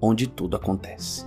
[0.00, 1.26] onde tudo acontece.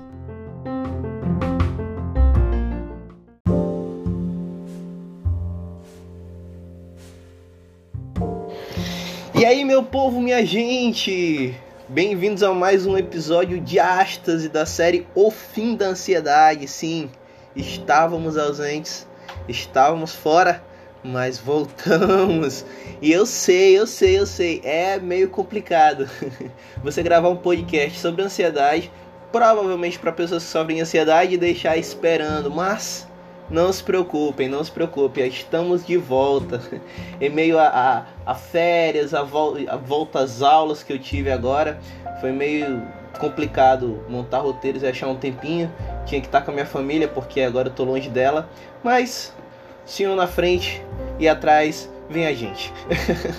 [9.34, 11.56] E aí, meu povo, minha gente!
[11.90, 16.68] Bem-vindos a mais um episódio de Ástase da série O Fim da Ansiedade.
[16.68, 17.10] Sim,
[17.56, 19.06] estávamos ausentes,
[19.50, 20.64] estávamos fora,
[21.04, 22.66] mas voltamos.
[23.02, 26.10] E eu sei, eu sei, eu sei, é meio complicado
[26.84, 28.92] você gravar um podcast sobre ansiedade,
[29.32, 33.08] provavelmente para pessoas que sofrem ansiedade e deixar esperando, mas
[33.50, 36.62] não se preocupem, não se preocupem, estamos de volta.
[37.20, 41.32] Em meio a, a, a férias, a, vol a volta às aulas que eu tive
[41.32, 41.80] agora,
[42.22, 42.82] foi meio
[43.20, 45.72] complicado montar roteiros e achar um tempinho.
[46.06, 48.50] Tinha que estar com a minha família, porque agora eu tô longe dela.
[48.84, 49.36] Mas,
[49.86, 50.82] senhor na frente
[51.20, 52.72] e atrás, vem a gente.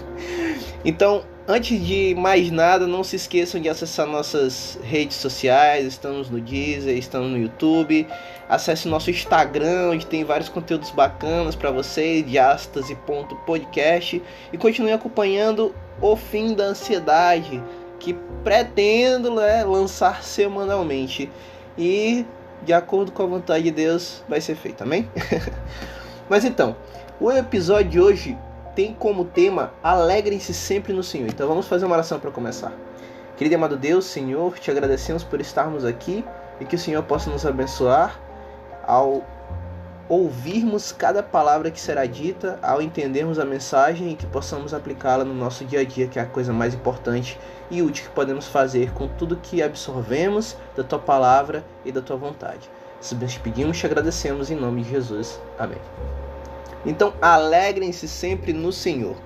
[0.85, 5.85] então, Antes de mais nada, não se esqueçam de acessar nossas redes sociais.
[5.85, 8.07] Estamos no Deezer, estamos no YouTube.
[8.48, 14.23] Acesse nosso Instagram, onde tem vários conteúdos bacanas para vocês, diastase.podcast.
[14.53, 17.61] E continue acompanhando O Fim da Ansiedade,
[17.98, 21.29] que pretendo né, lançar semanalmente.
[21.77, 22.25] E,
[22.63, 25.11] de acordo com a vontade de Deus, vai ser feito, amém?
[26.33, 26.75] Mas então,
[27.21, 28.39] o episódio de hoje
[28.75, 31.29] tem como tema Alegrem-se sempre no Senhor.
[31.29, 32.73] Então vamos fazer uma oração para começar.
[33.37, 36.25] Querido amado Deus, Senhor, te agradecemos por estarmos aqui
[36.59, 38.19] e que o Senhor possa nos abençoar
[38.87, 39.23] ao
[40.09, 45.35] ouvirmos cada palavra que será dita, ao entendermos a mensagem e que possamos aplicá-la no
[45.35, 47.39] nosso dia a dia, que é a coisa mais importante
[47.71, 52.17] e útil que podemos fazer com tudo que absorvemos da tua palavra e da tua
[52.17, 52.71] vontade.
[53.03, 55.41] Se pedimos, te agradecemos em nome de Jesus.
[55.59, 56.22] Amém.
[56.85, 59.17] Então, alegrem-se sempre no Senhor.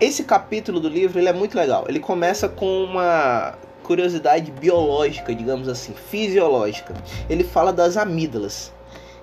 [0.00, 1.84] Esse capítulo do livro ele é muito legal.
[1.88, 6.94] Ele começa com uma curiosidade biológica, digamos assim, fisiológica.
[7.28, 8.72] Ele fala das amígdalas.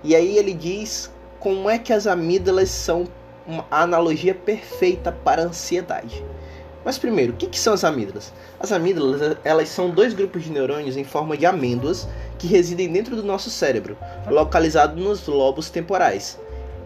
[0.03, 3.07] E aí ele diz como é que as amígdalas são
[3.47, 6.23] uma analogia perfeita para a ansiedade.
[6.85, 8.33] Mas primeiro, o que, que, são as amígdalas?
[8.59, 12.07] As amígdalas elas são dois grupos de neurônios em forma de amêndoas
[12.37, 16.39] que residem dentro do nosso cérebro, localizados nos lobos temporais.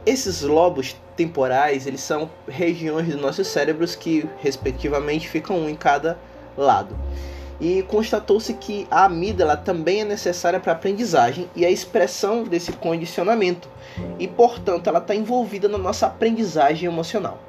[0.05, 6.17] Esses lobos temporais, eles são regiões dos nossos cérebros que, respectivamente, ficam um em cada
[6.57, 6.93] lado.
[7.61, 12.73] E constatou-se que a amígdala também é necessária para a aprendizagem e a expressão desse
[12.73, 13.69] condicionamento,
[14.19, 17.39] e portanto ela está envolvida na nossa aprendizagem emocional.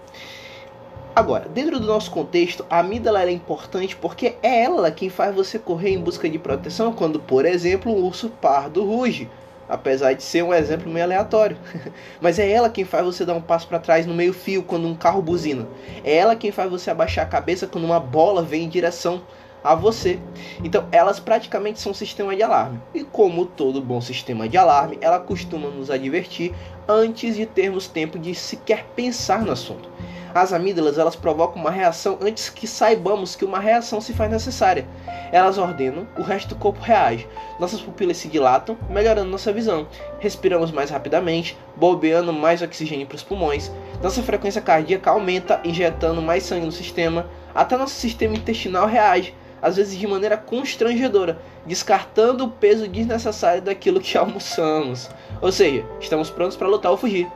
[1.17, 5.59] Agora, dentro do nosso contexto, a amígdala é importante porque é ela quem faz você
[5.59, 9.29] correr em busca de proteção quando, por exemplo, um urso pardo ruge
[9.69, 11.57] apesar de ser um exemplo meio aleatório.
[12.21, 14.95] Mas é ela quem faz você dar um passo para trás no meio-fio quando um
[14.95, 15.67] carro buzina.
[16.03, 19.23] É ela quem faz você abaixar a cabeça quando uma bola vem em direção
[19.65, 20.19] a você.
[20.63, 22.79] Então, elas praticamente são um sistema de alarme.
[22.95, 26.55] E como todo bom sistema de alarme, ela costuma nos advertir
[26.87, 29.94] antes de termos tempo de sequer pensar no assunto.
[30.35, 34.85] As amígdalas elas provocam uma reação antes que saibamos que uma reação se faz necessária.
[35.31, 37.29] Elas ordenam, o resto do corpo reage.
[37.61, 39.87] Nossas pupilas se dilatam, melhorando nossa visão.
[40.19, 43.71] Respiramos mais rapidamente, bombeando mais oxigênio para os pulmões.
[44.03, 47.27] Nossa frequência cardíaca aumenta, injetando mais sangue no sistema.
[47.55, 54.01] Até nosso sistema intestinal reage, às vezes de maneira constrangedora, descartando o peso desnecessário daquilo
[54.01, 55.09] que almoçamos.
[55.41, 57.29] Ou seja, estamos prontos para lutar ou fugir.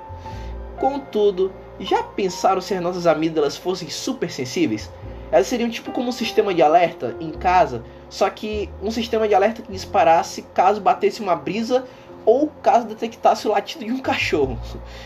[0.81, 4.91] Contudo, já pensaram se as nossas amígdalas fossem super sensíveis?
[5.31, 9.35] Elas seriam tipo como um sistema de alerta em casa, só que um sistema de
[9.35, 11.85] alerta que disparasse caso batesse uma brisa
[12.25, 14.59] ou caso detectasse o latido de um cachorro.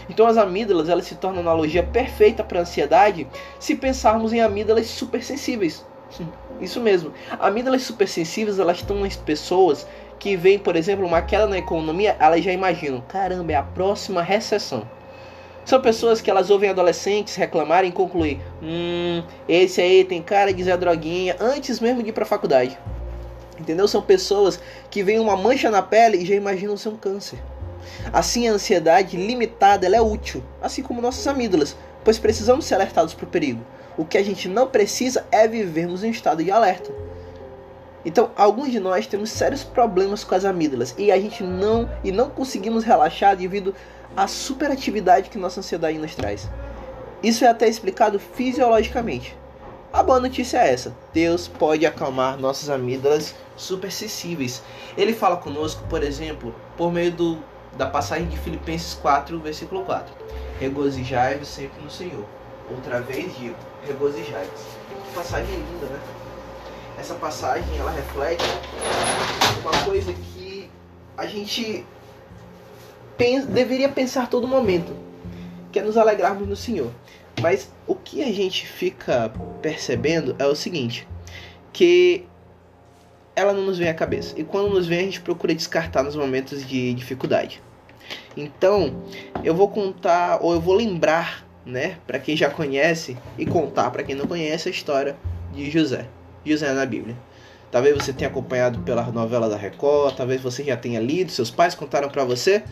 [0.08, 3.26] Então as amígdalas elas se tornam analogia perfeita para a ansiedade
[3.58, 5.84] se pensarmos em amígdalas supersensíveis.
[6.60, 7.12] Isso mesmo.
[7.40, 9.86] Amígdalas supersensíveis elas estão nas pessoas
[10.18, 14.22] que veem, por exemplo, uma queda na economia, elas já imaginam, caramba, é a próxima
[14.22, 14.86] recessão.
[15.64, 20.64] São pessoas que elas ouvem adolescentes reclamarem e concluir: Hum, esse aí tem cara de
[20.64, 22.78] Zé Droguinha antes mesmo de ir pra faculdade.
[23.58, 23.86] Entendeu?
[23.86, 24.58] São pessoas
[24.90, 27.38] que veem uma mancha na pele e já imaginam ser um câncer.
[28.12, 33.14] Assim, a ansiedade limitada ela é útil, assim como nossas amígdalas, pois precisamos ser alertados
[33.14, 33.64] para o perigo.
[33.96, 36.92] O que a gente não precisa é vivermos em estado de alerta.
[38.04, 42.10] Então, alguns de nós temos sérios problemas com as amígdalas e a gente não e
[42.10, 43.74] não conseguimos relaxar devido
[44.16, 46.48] à superatividade que nossa ansiedade nos traz.
[47.22, 49.36] Isso é até explicado fisiologicamente.
[49.92, 54.62] A boa notícia é essa: Deus pode acalmar nossas amígdalas supersensíveis.
[54.96, 57.38] Ele fala conosco, por exemplo, por meio do,
[57.76, 60.12] da passagem de Filipenses 4, versículo 4.
[60.58, 62.24] Regozijai-vos sempre no Senhor.
[62.74, 63.56] Outra vez digo,
[63.86, 64.62] regozijai-vos.
[65.14, 66.21] Passagem linda, né?
[66.98, 68.44] Essa passagem ela reflete
[69.60, 70.70] uma coisa que
[71.16, 71.84] a gente
[73.16, 74.94] pensa, deveria pensar todo momento,
[75.70, 76.90] que é nos alegrarmos no Senhor.
[77.40, 81.08] Mas o que a gente fica percebendo é o seguinte,
[81.72, 82.26] que
[83.34, 84.34] ela não nos vem à cabeça.
[84.38, 87.62] E quando nos vem, a gente procura descartar nos momentos de dificuldade.
[88.36, 89.02] Então,
[89.42, 94.02] eu vou contar ou eu vou lembrar, né, para quem já conhece e contar para
[94.02, 95.16] quem não conhece a história
[95.52, 96.06] de José.
[96.44, 97.16] José na Bíblia.
[97.70, 101.74] Talvez você tenha acompanhado pela novela da Record, talvez você já tenha lido, seus pais
[101.74, 102.62] contaram para você,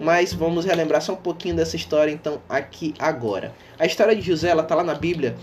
[0.00, 3.52] mas vamos relembrar só um pouquinho dessa história então aqui agora.
[3.78, 5.36] A história de José, ela tá lá na Bíblia,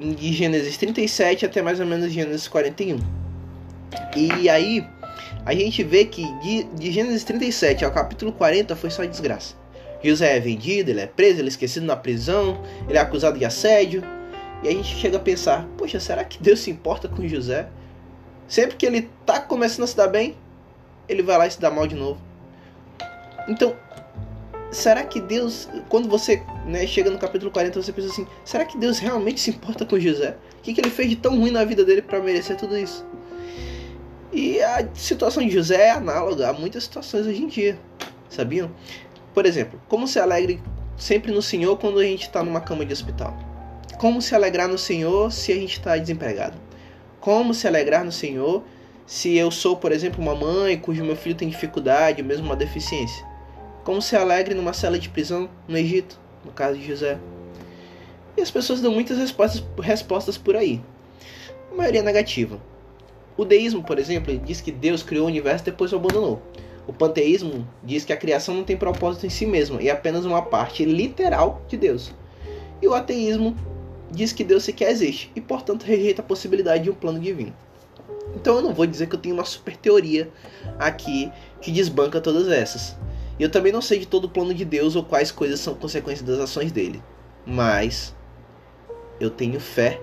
[0.00, 2.98] de Gênesis 37 até mais ou menos Gênesis 41.
[4.16, 4.84] E aí,
[5.46, 9.54] a gente vê que de, de Gênesis 37 ao capítulo 40 foi só desgraça.
[10.02, 13.44] José é vendido, ele é preso, ele é esquecido na prisão, ele é acusado de
[13.44, 14.02] assédio,
[14.62, 17.68] e a gente chega a pensar: poxa, será que Deus se importa com José?
[18.46, 20.36] Sempre que ele tá começando a se dar bem,
[21.08, 22.20] ele vai lá e se dá mal de novo.
[23.48, 23.74] Então,
[24.70, 28.78] será que Deus, quando você né, chega no capítulo 40, você pensa assim: será que
[28.78, 30.36] Deus realmente se importa com José?
[30.58, 33.04] O que, que ele fez de tão ruim na vida dele para merecer tudo isso?
[34.32, 37.78] E a situação de José é análoga a muitas situações hoje em dia,
[38.30, 38.70] sabiam?
[39.34, 40.62] Por exemplo, como se alegre
[40.96, 43.51] sempre no Senhor quando a gente está numa cama de hospital?
[44.02, 46.58] Como se alegrar no Senhor se a gente está desempregado?
[47.20, 48.64] Como se alegrar no Senhor
[49.06, 52.56] se eu sou, por exemplo, uma mãe cujo meu filho tem dificuldade, ou mesmo uma
[52.56, 53.24] deficiência?
[53.84, 57.16] Como se alegre numa cela de prisão no Egito, no caso de José?
[58.36, 60.82] E as pessoas dão muitas respostas, respostas por aí.
[61.70, 62.60] A maioria é negativa.
[63.36, 66.42] O deísmo, por exemplo, diz que Deus criou o universo e depois o abandonou.
[66.88, 70.24] O panteísmo diz que a criação não tem propósito em si mesma e é apenas
[70.24, 72.12] uma parte literal de Deus.
[72.82, 73.56] E o ateísmo
[74.12, 77.52] diz que Deus sequer existe e, portanto, rejeita a possibilidade de um plano divino.
[78.36, 80.30] Então eu não vou dizer que eu tenho uma super teoria
[80.78, 81.30] aqui
[81.60, 82.96] que desbanca todas essas.
[83.38, 85.74] E eu também não sei de todo o plano de Deus ou quais coisas são
[85.74, 87.02] consequências das ações dele.
[87.44, 88.14] Mas
[89.18, 90.00] eu tenho fé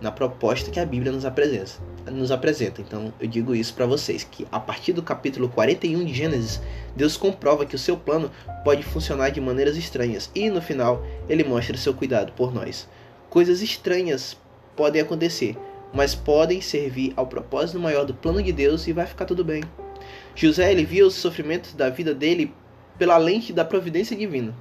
[0.00, 1.72] na proposta que a Bíblia nos apresenta.
[2.10, 2.80] Nos apresenta.
[2.80, 6.60] Então eu digo isso para vocês que a partir do capítulo 41 de Gênesis,
[6.94, 8.30] Deus comprova que o seu plano
[8.64, 12.88] pode funcionar de maneiras estranhas e no final ele mostra seu cuidado por nós.
[13.30, 14.36] Coisas estranhas
[14.74, 15.56] podem acontecer,
[15.92, 19.62] mas podem servir ao propósito maior do plano de Deus e vai ficar tudo bem.
[20.34, 22.54] José ele via os sofrimentos da vida dele
[22.96, 24.54] pela lente da providência divina.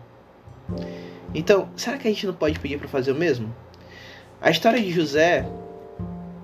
[1.33, 3.53] Então, será que a gente não pode pedir para fazer o mesmo?
[4.41, 5.47] A história de José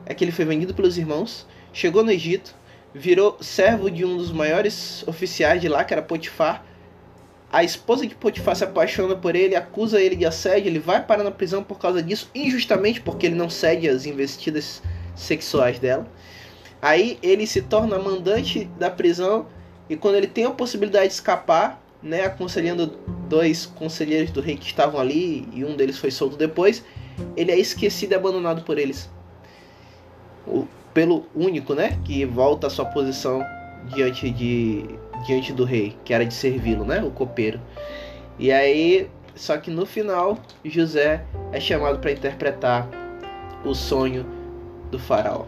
[0.06, 2.56] é que ele foi vendido pelos irmãos, chegou no Egito,
[2.94, 6.66] virou servo de um dos maiores oficiais de lá, que era Potifar,
[7.54, 11.24] a esposa de Potifar se apaixona por ele, acusa ele de assédio, ele vai parar
[11.24, 14.82] na prisão por causa disso, injustamente porque ele não cede às investidas
[15.16, 16.08] sexuais dela.
[16.82, 19.46] Aí ele se torna mandante da prisão
[19.88, 22.88] e quando ele tem a possibilidade de escapar, né, aconselhando
[23.30, 26.84] dois conselheiros do rei que estavam ali e um deles foi solto depois,
[27.38, 29.08] ele é esquecido e abandonado por eles.
[30.48, 33.46] O, pelo único, né, que volta à sua posição
[33.94, 34.86] diante de
[35.26, 37.04] diante do rei, que era de servi-lo, né?
[37.04, 37.60] O copeiro.
[38.38, 42.88] E aí, só que no final, José é chamado para interpretar
[43.64, 44.26] o sonho
[44.92, 45.46] do faraó.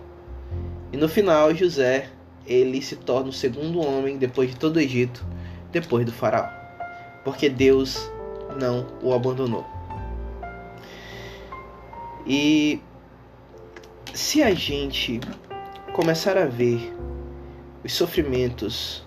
[0.91, 2.09] E no final, José
[2.45, 5.25] ele se torna o segundo homem depois de todo o Egito,
[5.71, 6.47] depois do faraó,
[7.23, 8.11] porque Deus
[8.59, 9.65] não o abandonou.
[12.25, 12.79] E
[14.13, 15.19] se a gente
[15.93, 16.93] começar a ver
[17.83, 19.05] os sofrimentos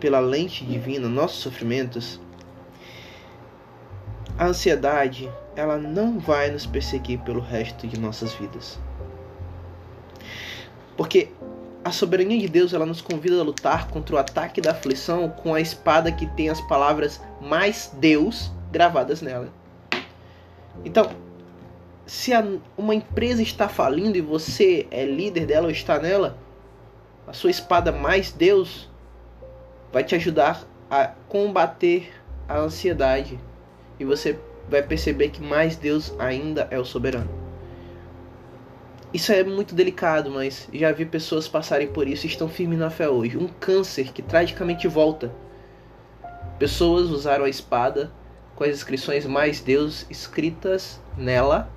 [0.00, 2.20] pela lente divina nossos sofrimentos,
[4.38, 8.78] a ansiedade ela não vai nos perseguir pelo resto de nossas vidas.
[10.96, 11.30] Porque
[11.84, 15.54] a soberania de Deus ela nos convida a lutar contra o ataque da aflição com
[15.54, 19.52] a espada que tem as palavras mais Deus gravadas nela.
[20.84, 21.10] Então,
[22.06, 22.44] se a,
[22.76, 26.38] uma empresa está falindo e você é líder dela ou está nela,
[27.26, 28.88] a sua espada mais Deus
[29.96, 32.12] vai te ajudar a combater
[32.46, 33.40] a ansiedade
[33.98, 34.38] e você
[34.68, 37.30] vai perceber que mais Deus ainda é o soberano.
[39.10, 42.90] Isso é muito delicado, mas já vi pessoas passarem por isso e estão firmes na
[42.90, 43.38] fé hoje.
[43.38, 45.32] Um câncer que tragicamente volta.
[46.58, 48.12] Pessoas usaram a espada
[48.54, 51.70] com as inscrições mais Deus escritas nela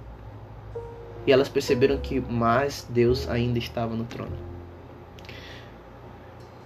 [1.25, 4.49] e elas perceberam que mais Deus ainda estava no trono.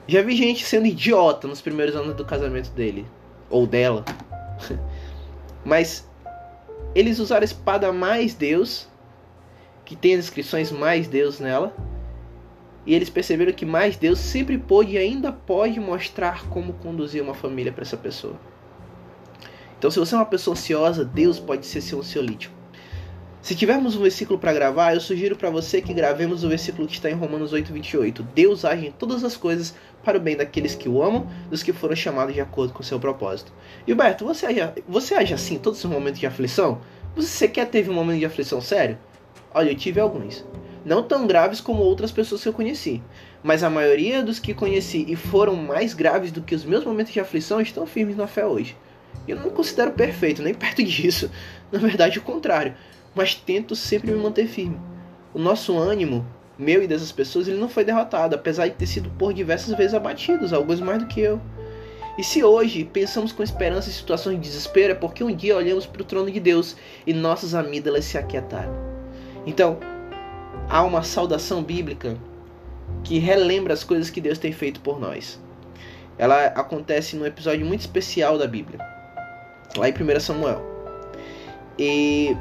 [0.07, 3.05] Já vi gente sendo idiota nos primeiros anos do casamento dele
[3.49, 4.03] ou dela.
[5.63, 6.07] Mas
[6.93, 8.87] eles usaram a espada mais Deus
[9.85, 11.73] que tem as inscrições mais Deus nela.
[12.85, 17.33] E eles perceberam que mais Deus sempre pôde e ainda pode mostrar como conduzir uma
[17.33, 18.35] família para essa pessoa.
[19.77, 22.62] Então, se você é uma pessoa ansiosa, Deus pode ser seu ansiolítico.
[23.43, 26.93] Se tivermos um versículo para gravar, eu sugiro para você que gravemos o versículo que
[26.93, 28.23] está em Romanos 8:28.
[28.33, 31.73] Deus age em todas as coisas para o bem daqueles que o amam, dos que
[31.73, 33.51] foram chamados de acordo com seu propósito.
[33.85, 36.79] Gilberto, você age, você age assim todos os momentos de aflição?
[37.17, 38.97] Você quer teve um momento de aflição sério?
[39.53, 40.45] Olha, eu tive alguns.
[40.85, 43.03] Não tão graves como outras pessoas que eu conheci.
[43.43, 47.11] Mas a maioria dos que conheci e foram mais graves do que os meus momentos
[47.11, 48.77] de aflição estão firmes na fé hoje.
[49.27, 51.29] Eu não me considero perfeito, nem perto disso.
[51.69, 52.73] Na verdade, o contrário.
[53.15, 54.79] Mas tento sempre me manter firme.
[55.33, 56.25] O nosso ânimo,
[56.57, 59.93] meu e dessas pessoas, ele não foi derrotado, apesar de ter sido por diversas vezes
[59.93, 61.41] abatidos, alguns mais do que eu.
[62.17, 65.85] E se hoje pensamos com esperança em situações de desespero, é porque um dia olhamos
[65.85, 66.75] para o trono de Deus
[67.07, 68.73] e nossas amígdalas se aquietaram.
[69.45, 69.79] Então,
[70.69, 72.15] há uma saudação bíblica
[73.03, 75.39] que relembra as coisas que Deus tem feito por nós.
[76.17, 78.79] Ela acontece num episódio muito especial da Bíblia,
[79.75, 80.61] lá em 1 Samuel.
[81.79, 82.37] E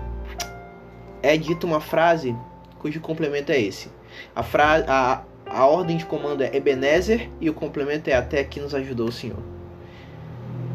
[1.23, 2.35] é dita uma frase
[2.79, 3.89] cujo complemento é esse.
[4.35, 4.43] A,
[4.89, 9.09] a, a ordem de comando é Ebenezer e o complemento é até que nos ajudou
[9.09, 9.39] o Senhor.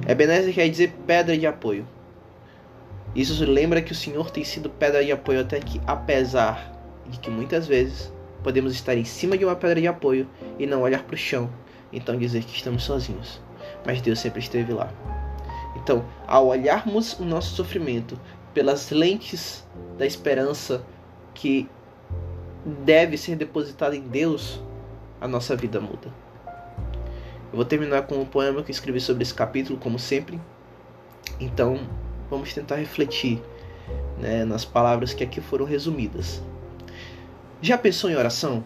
[0.08, 1.86] Ebenezer quer dizer pedra de apoio.
[3.14, 6.74] Isso lembra que o Senhor tem sido pedra de apoio até que, apesar
[7.08, 8.12] de que muitas vezes
[8.44, 10.28] podemos estar em cima de uma pedra de apoio
[10.58, 11.50] e não olhar para o chão,
[11.92, 13.42] então dizer que estamos sozinhos.
[13.86, 14.90] Mas Deus sempre esteve lá.
[15.76, 18.20] Então, ao olharmos o nosso sofrimento
[18.58, 19.64] pelas lentes
[20.00, 20.84] da esperança
[21.36, 21.70] que
[22.66, 24.60] deve ser depositada em Deus,
[25.22, 26.12] a nossa vida muda.
[27.52, 30.42] Eu vou terminar com um poema que escrevi sobre esse capítulo, como sempre.
[31.40, 31.88] Então,
[32.32, 33.40] vamos tentar refletir
[34.18, 36.42] né, nas palavras que aqui foram resumidas.
[37.62, 38.64] Já pensou em oração?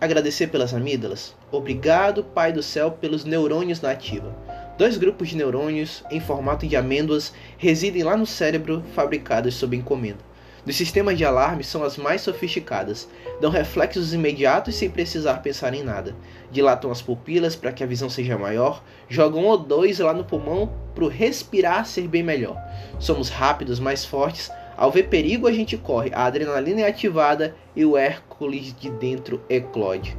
[0.00, 1.32] Agradecer pelas amígdalas?
[1.52, 4.34] Obrigado, Pai do céu, pelos neurônios na ativa.
[4.78, 10.20] Dois grupos de neurônios em formato de amêndoas residem lá no cérebro, fabricados sob encomenda.
[10.64, 13.08] Dos sistemas de alarme são as mais sofisticadas,
[13.40, 16.14] dão reflexos imediatos sem precisar pensar em nada.
[16.52, 21.02] Dilatam as pupilas para que a visão seja maior, jogam O2 lá no pulmão para
[21.02, 22.56] o respirar ser bem melhor.
[23.00, 24.48] Somos rápidos, mais fortes.
[24.76, 29.42] Ao ver perigo, a gente corre, a adrenalina é ativada e o Hércules de dentro
[29.50, 30.16] eclode.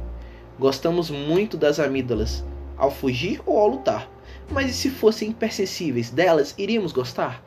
[0.58, 2.44] Gostamos muito das amígdalas,
[2.76, 4.19] ao fugir ou ao lutar.
[4.50, 7.42] Mas e se fossem hipersensíveis, delas iríamos gostar?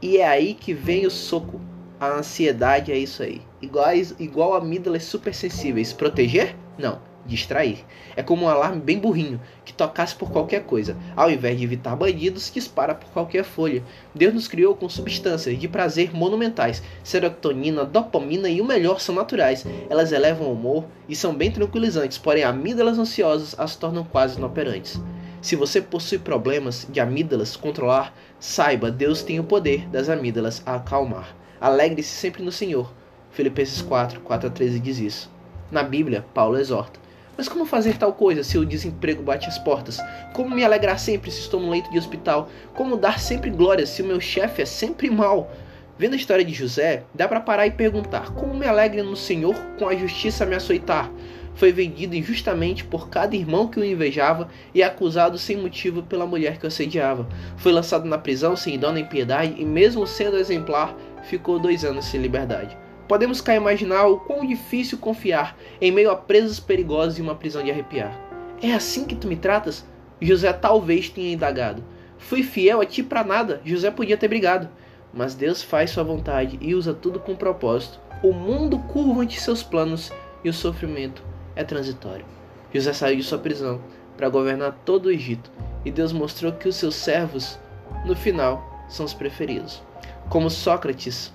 [0.00, 1.60] E é aí que vem o soco
[2.04, 3.40] a ansiedade é isso aí.
[3.62, 5.92] Iguais, igual amígdalas super sensíveis.
[5.92, 6.54] Proteger?
[6.76, 6.98] Não.
[7.24, 7.78] Distrair.
[8.14, 10.94] É como um alarme bem burrinho, que tocasse por qualquer coisa.
[11.16, 13.82] Ao invés de evitar bandidos, dispara por qualquer folha.
[14.14, 16.82] Deus nos criou com substâncias de prazer monumentais.
[17.02, 19.64] Serotonina, dopamina e o melhor são naturais.
[19.88, 25.00] Elas elevam o humor e são bem tranquilizantes, porém amígdalas ansiosas as tornam quase inoperantes.
[25.44, 30.76] Se você possui problemas de amígdalas controlar, saiba, Deus tem o poder das amígdalas a
[30.76, 31.36] acalmar.
[31.60, 32.90] Alegre-se sempre no Senhor.
[33.30, 35.30] Filipenses 4, 4 a 13 diz isso.
[35.70, 36.98] Na Bíblia, Paulo exorta.
[37.36, 39.98] Mas como fazer tal coisa se o desemprego bate as portas?
[40.32, 42.48] Como me alegrar sempre se estou no leito de hospital?
[42.72, 45.52] Como dar sempre glória se o meu chefe é sempre mal?
[45.98, 49.54] Vendo a história de José, dá para parar e perguntar: como me alegre no Senhor
[49.78, 51.10] com a justiça me açoitar?
[51.54, 56.58] Foi vendido injustamente por cada irmão que o invejava e acusado sem motivo pela mulher
[56.58, 57.28] que o assediava.
[57.56, 62.06] Foi lançado na prisão sem dó nem piedade e, mesmo sendo exemplar, ficou dois anos
[62.06, 62.76] sem liberdade.
[63.06, 67.62] Podemos cá imaginar o quão difícil confiar em meio a presos perigosos e uma prisão
[67.62, 68.18] de arrepiar.
[68.60, 69.86] É assim que tu me tratas?
[70.20, 71.84] José talvez tenha indagado.
[72.18, 74.68] Fui fiel a ti para nada, José podia ter brigado.
[75.12, 78.00] Mas Deus faz sua vontade e usa tudo com propósito.
[78.24, 80.10] O mundo curva ante seus planos
[80.42, 81.22] e o sofrimento
[81.56, 82.24] é transitório.
[82.72, 83.80] José saiu de sua prisão
[84.16, 85.50] para governar todo o Egito
[85.84, 87.58] e Deus mostrou que os seus servos,
[88.04, 89.82] no final, são os preferidos.
[90.28, 91.32] Como Sócrates,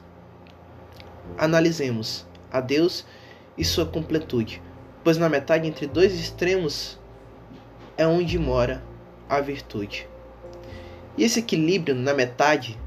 [1.37, 3.05] analisemos a Deus
[3.57, 4.61] e sua completude,
[5.03, 6.99] pois na metade entre dois extremos
[7.97, 8.83] é onde mora
[9.27, 10.07] a virtude.
[11.17, 12.79] E esse equilíbrio na metade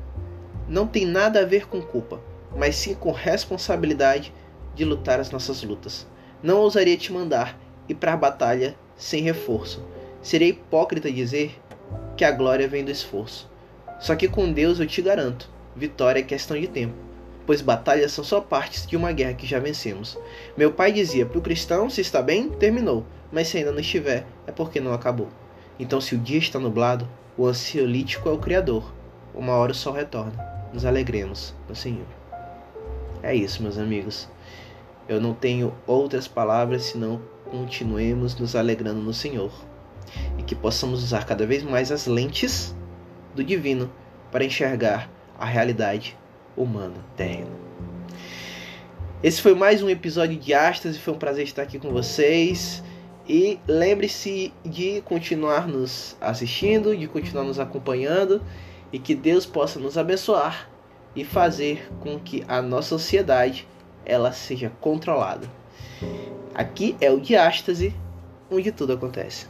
[0.68, 2.20] não tem nada a ver com culpa,
[2.56, 4.32] mas sim com responsabilidade
[4.74, 6.06] de lutar as nossas lutas.
[6.42, 7.58] Não ousaria te mandar
[7.88, 9.84] ir para a batalha sem reforço.
[10.20, 11.58] Seria hipócrita dizer
[12.16, 13.50] que a glória vem do esforço.
[14.00, 16.94] Só que com Deus eu te garanto, vitória é questão de tempo,
[17.46, 20.18] pois batalhas são só partes de uma guerra que já vencemos.
[20.56, 24.26] Meu pai dizia: para o cristão, se está bem, terminou, mas se ainda não estiver,
[24.46, 25.28] é porque não acabou.
[25.78, 28.92] Então, se o dia está nublado, o ansiolítico é o Criador.
[29.34, 30.32] Uma hora o sol retorna.
[30.72, 32.06] Nos alegremos no Senhor.
[33.22, 34.28] É isso, meus amigos.
[35.09, 39.52] Eu não tenho outras palavras senão continuemos nos alegrando no Senhor
[40.38, 42.75] e que possamos usar cada vez mais as lentes
[43.35, 43.90] do divino
[44.30, 46.16] para enxergar a realidade
[46.56, 47.50] humana terrena.
[49.23, 52.82] Esse foi mais um episódio de Astas e foi um prazer estar aqui com vocês.
[53.28, 58.42] E lembre-se de continuar nos assistindo, de continuar nos acompanhando
[58.92, 60.68] e que Deus possa nos abençoar
[61.14, 63.66] e fazer com que a nossa ansiedade
[64.04, 65.49] ela seja controlada.
[66.54, 67.94] Aqui é o Diástase,
[68.50, 69.47] onde tudo acontece.